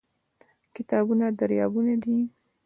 کتابونه 0.75 1.25
دريابونه 1.39 1.93
دي 2.03 2.17